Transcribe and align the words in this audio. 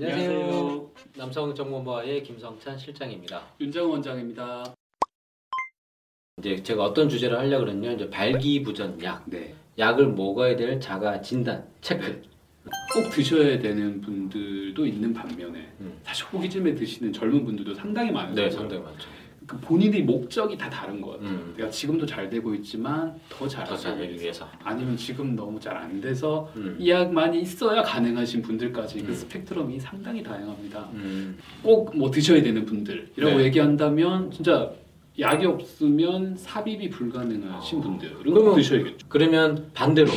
안녕하세요. 0.00 0.90
남성정보모아의 1.16 2.22
김성찬 2.22 2.78
실장입니다. 2.78 3.42
윤정 3.60 3.90
원장입니다. 3.90 4.72
이제 6.38 6.62
제가 6.62 6.84
어떤 6.84 7.08
주제를 7.08 7.36
하려고 7.36 7.64
그랬냐 7.64 7.90
이제 7.92 8.08
발기부전 8.08 9.02
약, 9.02 9.24
네. 9.26 9.52
약을 9.76 10.12
먹어야 10.12 10.54
될 10.54 10.78
자가 10.78 11.20
진단 11.20 11.66
체크. 11.80 12.22
꼭 12.94 13.10
드셔야 13.10 13.58
되는 13.58 14.00
분들도 14.00 14.86
있는 14.86 15.12
반면에 15.12 15.68
음. 15.80 15.98
사실 16.04 16.26
호기심에 16.26 16.76
드시는 16.76 17.12
젊은 17.12 17.44
분들도 17.44 17.74
상당히 17.74 18.12
많으세요. 18.12 18.44
네, 18.44 18.50
상당히 18.50 18.80
많죠. 18.80 19.08
그 19.48 19.58
본인의 19.60 20.02
목적이 20.02 20.58
다 20.58 20.68
다른 20.68 21.00
것 21.00 21.12
같아요. 21.12 21.30
음. 21.30 21.54
내가 21.56 21.70
지금도 21.70 22.04
잘 22.04 22.28
되고 22.28 22.54
있지만 22.56 23.18
더더 23.30 23.48
잘하기 23.48 24.20
위해서. 24.20 24.46
아니면 24.62 24.94
지금 24.96 25.34
너무 25.34 25.58
잘 25.58 25.78
안 25.78 26.00
돼서 26.02 26.50
음. 26.56 26.76
이 26.78 26.90
약만이 26.90 27.40
있어야 27.40 27.82
가능하신 27.82 28.42
분들까지 28.42 29.00
그 29.00 29.08
음. 29.08 29.14
스펙트럼이 29.14 29.80
상당히 29.80 30.22
다양합니다. 30.22 30.90
음. 30.92 31.38
꼭뭐 31.62 32.10
드셔야 32.10 32.42
되는 32.42 32.66
분들이라고 32.66 33.38
네. 33.38 33.44
얘기한다면 33.44 34.30
진짜 34.30 34.70
약이 35.18 35.46
없으면 35.46 36.36
삽입이 36.36 36.90
불가능하신 36.90 37.78
어. 37.78 37.82
분들은 37.82 38.18
그러면- 38.18 38.44
꼭 38.44 38.54
드셔야겠죠. 38.56 39.06
그러면 39.08 39.70
반대로 39.72 40.10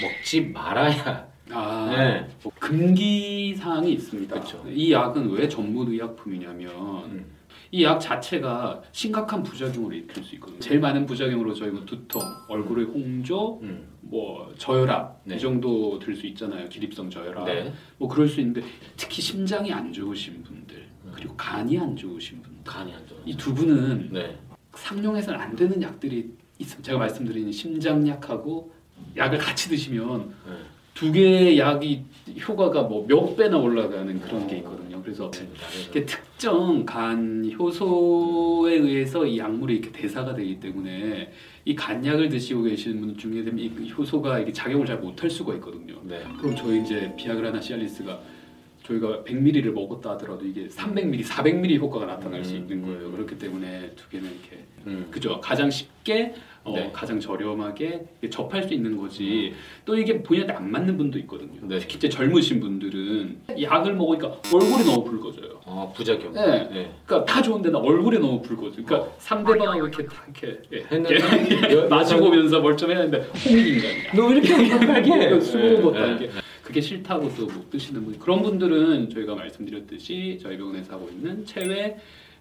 먹지 0.00 0.42
말아야. 0.42 1.26
아, 1.50 1.92
네. 1.96 2.28
뭐 2.44 2.52
금기 2.60 3.54
사항이 3.56 3.92
있습니다. 3.94 4.38
그쵸. 4.40 4.64
이 4.70 4.92
약은 4.92 5.30
왜 5.30 5.48
전문 5.48 5.90
의약품이냐면 5.90 6.70
음. 7.06 7.24
이 7.72 7.82
약 7.82 7.98
자체가 8.00 8.82
심각한 8.92 9.42
부작용을 9.42 9.94
일으킬 9.94 10.22
수 10.24 10.34
있거든요. 10.36 10.58
제일 10.60 10.80
많은 10.80 11.04
부작용으로 11.06 11.52
저희 11.54 11.70
뭐 11.70 11.84
두통, 11.84 12.20
얼굴의 12.48 12.86
홍조, 12.86 13.60
음. 13.62 13.86
뭐 14.00 14.52
저혈압 14.56 15.20
네. 15.24 15.36
이 15.36 15.38
정도 15.40 15.98
들 15.98 16.14
수 16.16 16.26
있잖아요. 16.28 16.68
기립성 16.68 17.10
저혈압. 17.10 17.44
네. 17.44 17.72
뭐 17.98 18.08
그럴 18.08 18.28
수 18.28 18.40
있는데 18.40 18.62
특히 18.96 19.20
심장이 19.20 19.72
안 19.72 19.92
좋으신 19.92 20.42
분들 20.42 20.76
음. 21.06 21.12
그리고 21.14 21.34
간이 21.36 21.78
안 21.78 21.96
좋으신 21.96 22.40
분들 22.42 22.62
간이 22.64 22.94
안 22.94 23.06
좋아. 23.06 23.18
이두 23.24 23.52
분은 23.54 24.10
네. 24.12 24.38
상용해서는 24.74 25.40
안 25.40 25.56
되는 25.56 25.80
약들이 25.82 26.30
있습니다. 26.58 26.86
제가 26.86 26.98
말씀드린 26.98 27.50
심장약하고 27.52 28.72
약을 29.16 29.38
같이 29.38 29.68
드시면 29.68 30.28
네. 30.46 30.52
두 30.96 31.12
개의 31.12 31.58
약이 31.58 32.02
효과가 32.48 32.82
뭐 32.84 33.06
몇 33.06 33.36
배나 33.36 33.58
올라가는 33.58 34.18
그런 34.20 34.46
게 34.48 34.56
있거든요. 34.58 35.00
그래서 35.02 35.30
특정 35.30 36.84
간 36.84 37.52
효소에 37.56 38.74
의해서 38.74 39.24
이 39.26 39.38
약물이 39.38 39.76
이렇게 39.76 39.92
대사가 39.92 40.34
되기 40.34 40.58
때문에 40.58 41.30
이 41.66 41.74
간약을 41.74 42.28
드시고 42.30 42.62
계시는 42.62 43.00
분 43.00 43.16
중에 43.16 43.44
되면 43.44 43.58
이 43.58 43.70
효소가 43.92 44.38
이게 44.40 44.52
작용을 44.52 44.86
잘 44.86 44.98
못할 44.98 45.28
수가 45.30 45.54
있거든요. 45.56 45.96
네. 46.02 46.24
그럼 46.40 46.56
저희 46.56 46.80
이제 46.82 47.12
비아그라나 47.16 47.60
시알리스가 47.60 48.18
저희가 48.84 49.24
100ml를 49.24 49.72
먹었다 49.72 50.12
하더라도 50.12 50.46
이게 50.46 50.68
300ml, 50.68 51.24
400ml 51.24 51.78
효과가 51.78 52.06
나타날 52.06 52.44
수 52.44 52.54
있는 52.56 52.82
거예요. 52.82 53.10
그렇기 53.12 53.36
때문에 53.38 53.92
두 53.96 54.08
개는 54.08 54.30
이렇게 54.30 54.64
음. 54.86 55.06
그죠? 55.10 55.40
가장 55.40 55.70
쉽게 55.70 56.34
어, 56.66 56.72
네. 56.74 56.90
가장 56.92 57.20
저렴하게 57.20 58.04
접할 58.28 58.64
수 58.64 58.74
있는 58.74 58.96
거지. 58.96 59.54
또 59.84 59.96
이게 59.96 60.20
본인한테 60.20 60.52
안 60.54 60.68
맞는 60.70 60.96
분도 60.96 61.16
있거든요. 61.20 61.60
네. 61.62 61.78
특히 61.78 61.94
이제 61.96 62.08
젊으신 62.08 62.58
분들은 62.58 63.38
약을 63.62 63.94
먹으니까 63.94 64.26
얼굴이 64.52 64.84
너무 64.84 65.04
붉어져요. 65.04 65.60
어, 65.64 65.92
부작용. 65.96 66.32
네. 66.32 66.68
네. 66.68 66.90
그러니까 67.06 67.24
다 67.32 67.40
좋은데 67.40 67.70
나 67.70 67.78
얼굴이 67.78 68.18
너무 68.18 68.42
붉어져. 68.42 68.82
그러니까 68.84 69.12
상대방하고 69.18 69.86
이렇게 69.86 70.04
다 70.06 70.24
이렇게 70.26 70.60
예. 70.72 70.78
했는데 70.90 71.16
예. 71.70 71.82
마주 71.88 72.16
보면서 72.18 72.60
멀쩡했는데 72.60 73.18
홍익 73.46 73.66
인간이야. 73.68 74.12
너왜 74.14 74.32
이렇게 74.38 74.54
얼굴빨개? 74.54 75.40
수고 75.40 75.82
못 75.82 75.92
네. 75.92 76.00
하는 76.00 76.18
게 76.18 76.30
그게 76.64 76.80
싫다고 76.80 77.32
또 77.36 77.46
못 77.46 77.70
드시는 77.70 78.04
분 78.04 78.18
그런 78.18 78.42
분들은 78.42 79.10
저희가 79.10 79.36
말씀드렸듯이 79.36 80.40
저희 80.42 80.56
병원에서 80.58 80.94
하고 80.94 81.08
있는 81.10 81.46
체외 81.46 81.96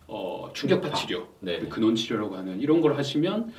어, 0.08 0.50
충격파 0.54 0.94
치료, 0.94 1.28
네. 1.40 1.58
그 1.60 1.68
근원 1.68 1.96
치료라고 1.96 2.36
하는 2.36 2.60
이런 2.60 2.80
걸 2.82 2.96
하시면 2.96 3.48
그 3.48 3.54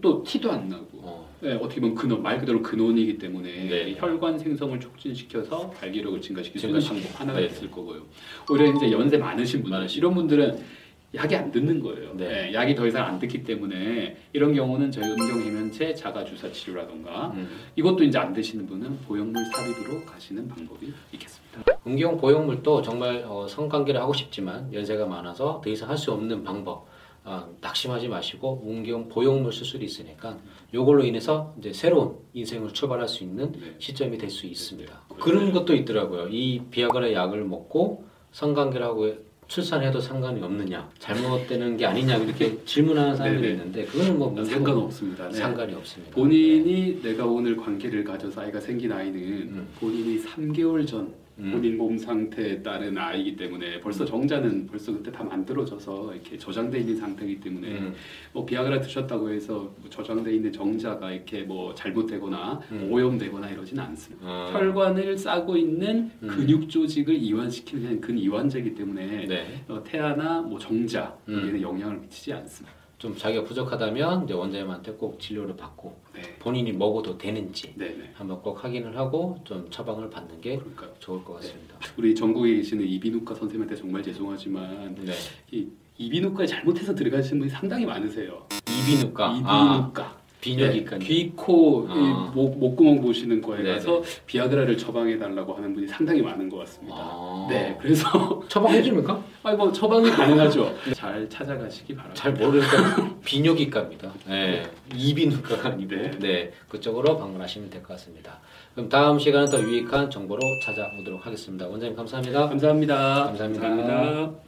또 0.00 0.22
티도 0.22 0.52
안 0.52 0.68
나고 0.68 0.86
어. 1.02 1.28
네, 1.40 1.54
어떻게 1.54 1.80
보면 1.80 1.94
근원 1.96 2.22
말 2.22 2.38
그대로 2.38 2.60
근원이기 2.62 3.16
때문에 3.18 3.50
네. 3.68 3.94
혈관 3.96 4.38
생성을 4.38 4.78
촉진시켜서 4.80 5.70
발기력을 5.70 6.20
증가시킬 6.20 6.60
수 6.60 6.66
있는. 6.66 6.80
방법 6.80 7.20
하나가 7.20 7.40
네. 7.40 7.46
있을 7.46 7.70
거고요. 7.70 8.02
오히려 8.50 8.66
이제 8.74 8.90
연세 8.92 9.16
많으신 9.16 9.62
분들 9.62 9.78
많으신 9.78 9.98
이런 9.98 10.14
분들은 10.14 10.78
약이 11.14 11.34
안 11.36 11.50
듣는 11.50 11.80
거예요. 11.80 12.12
네. 12.14 12.28
네, 12.28 12.52
약이 12.52 12.74
더 12.74 12.86
이상 12.86 13.06
안 13.06 13.18
듣기 13.18 13.42
때문에 13.42 14.16
이런 14.34 14.52
경우는 14.52 14.90
저희 14.90 15.08
음경 15.10 15.40
해면체 15.40 15.94
자가 15.94 16.22
주사 16.22 16.52
치료라던가 16.52 17.28
음. 17.34 17.48
이것도 17.76 18.04
이제 18.04 18.18
안 18.18 18.34
되시는 18.34 18.66
분은 18.66 18.98
보형물 19.06 19.42
삽입으로 19.46 20.04
가시는 20.04 20.48
방법이 20.48 20.92
있겠습니다. 21.14 21.62
음경 21.86 22.18
보형물도 22.18 22.82
정말 22.82 23.24
어, 23.26 23.46
성관계를 23.48 23.98
하고 23.98 24.12
싶지만 24.12 24.70
연세가 24.74 25.06
많아서 25.06 25.62
더 25.64 25.70
이상 25.70 25.88
할 25.88 25.96
수 25.96 26.12
없는 26.12 26.44
방법. 26.44 26.86
아, 27.30 27.46
낙심하지 27.60 28.08
마시고 28.08 28.64
음경 28.66 29.10
보형물 29.10 29.52
수술이 29.52 29.84
있으니까 29.84 30.38
이걸로 30.72 31.04
인해서 31.04 31.54
이제 31.58 31.74
새로운 31.74 32.16
인생을 32.32 32.72
출발할 32.72 33.06
수 33.06 33.22
있는 33.22 33.52
네. 33.52 33.74
시점이 33.78 34.16
될 34.16 34.30
수 34.30 34.46
있습니다. 34.46 34.92
네. 35.10 35.16
그런 35.20 35.52
것도 35.52 35.74
있더라고요. 35.74 36.28
이 36.30 36.62
비아그라 36.70 37.12
약을 37.12 37.44
먹고 37.44 38.04
성관계를 38.32 38.86
하고 38.86 39.12
출산해도 39.46 40.00
상관이 40.00 40.42
없느냐, 40.42 40.90
잘못되는 40.98 41.76
게 41.78 41.84
아니냐 41.86 42.16
이렇게 42.16 42.62
질문하는 42.64 43.16
사람들이. 43.16 43.52
있는데 43.52 43.84
그거는 43.84 44.18
뭐 44.18 44.28
문제가 44.30 44.56
상관 44.56 44.76
없습니다. 44.84 45.28
네. 45.28 45.34
상관이 45.34 45.74
없습니다. 45.74 46.14
본인이 46.14 47.00
내가 47.02 47.26
오늘 47.26 47.56
관계를 47.56 48.04
가져서 48.04 48.40
아이가 48.40 48.58
생긴 48.60 48.92
아이는 48.92 49.14
음. 49.20 49.68
본인이 49.80 50.22
3개월 50.22 50.86
전 50.86 51.12
음. 51.38 51.52
본인 51.52 51.76
몸 51.76 51.96
상태에 51.96 52.62
따른 52.62 52.96
아이기 52.98 53.36
때문에 53.36 53.80
벌써 53.80 54.04
정자는 54.04 54.66
벌써 54.66 54.92
그때 54.92 55.10
다 55.12 55.22
만들어져서 55.22 56.14
이렇게 56.14 56.36
저장돼 56.36 56.80
있는 56.80 56.96
상태이기 56.96 57.40
때문에 57.40 57.68
음. 57.78 57.94
뭐 58.32 58.44
비아그라 58.44 58.80
드셨다고 58.80 59.30
해서 59.30 59.72
뭐 59.78 59.88
저장돼 59.88 60.34
있는 60.34 60.52
정자가 60.52 61.12
이렇게 61.12 61.42
뭐 61.42 61.74
잘못되거나 61.74 62.60
음. 62.72 62.88
오염되거나 62.90 63.50
이러지는 63.50 63.82
않습니다. 63.84 64.26
어. 64.26 64.50
혈관을 64.52 65.16
싸고 65.16 65.56
있는 65.56 66.10
음. 66.22 66.28
근육 66.28 66.68
조직을 66.68 67.14
이완시키는 67.14 68.00
근이완제이기 68.00 68.74
때문에 68.74 69.26
네. 69.26 69.64
어, 69.68 69.82
태아나 69.84 70.40
뭐 70.40 70.58
정자 70.58 71.16
음. 71.28 71.34
여기에는 71.34 71.62
영향을 71.62 71.98
미치지 71.98 72.32
않습니다. 72.32 72.78
좀 72.98 73.16
자기가 73.16 73.44
부족하다면 73.44 74.24
이제 74.24 74.34
원장님한테 74.34 74.92
꼭 74.92 75.20
진료를 75.20 75.56
받고 75.56 75.96
네, 76.14 76.22
본인이 76.40 76.72
먹어도 76.72 77.16
되는지 77.16 77.72
네, 77.76 77.86
네. 77.96 78.10
한번 78.14 78.42
꼭 78.42 78.62
확인을 78.62 78.96
하고 78.96 79.38
좀 79.44 79.68
처방을 79.70 80.10
받는 80.10 80.40
게 80.40 80.56
그러니까 80.56 80.88
좋을 80.98 81.22
것 81.22 81.34
같습니다. 81.34 81.76
우리 81.96 82.12
전국에 82.12 82.56
계시는 82.56 82.84
이비인후과 82.84 83.36
선생님한테 83.36 83.76
정말 83.76 84.02
죄송하지만 84.02 84.96
네. 85.00 85.12
이 85.52 85.68
이비인후과에 85.96 86.46
잘못해서 86.46 86.92
들어가시는 86.92 87.38
분이 87.38 87.50
상당히 87.50 87.86
많으세요. 87.86 88.46
이비인후과, 88.68 89.26
아, 89.26 89.32
이비인후과. 89.36 90.18
비뇨기과, 90.40 90.98
네, 90.98 91.04
귀, 91.04 91.32
코, 91.34 91.84
이 91.88 91.90
아. 91.90 92.30
목, 92.32 92.58
목구멍 92.58 93.00
보시는 93.00 93.40
거에 93.42 93.58
네네. 93.58 93.74
가서 93.74 94.02
비아그라를 94.26 94.76
처방해 94.76 95.18
달라고 95.18 95.52
하는 95.54 95.74
분이 95.74 95.88
상당히 95.88 96.22
많은 96.22 96.48
것 96.48 96.58
같습니다. 96.58 96.96
아. 96.96 97.46
네, 97.50 97.76
그래서 97.80 98.06
처방해 98.48 98.80
줍니까? 98.80 99.20
아니 99.48 99.56
뭐 99.56 99.72
처방이 99.72 100.10
가능하죠. 100.10 100.74
잘 100.94 101.28
찾아가시기 101.28 101.94
바랍니다. 101.94 102.22
잘 102.22 102.32
모르니까 102.34 103.10
비뇨기과입니다. 103.24 104.12
네. 104.26 104.62
이비인후과가 104.94 105.70
아니고 105.70 105.94
네. 105.94 106.10
네. 106.18 106.52
그쪽으로 106.68 107.16
방문하시면 107.16 107.70
될 107.70 107.82
것 107.82 107.88
같습니다. 107.94 108.38
그럼 108.74 108.88
다음 108.88 109.18
시간은 109.18 109.48
더 109.50 109.60
유익한 109.60 110.10
정보로 110.10 110.40
찾아오도록 110.64 111.24
하겠습니다. 111.26 111.66
원장님 111.66 111.96
감사합니다. 111.96 112.48
감사합니다. 112.48 112.94
감사합니다. 113.24 113.64
감사합니다. 113.68 114.47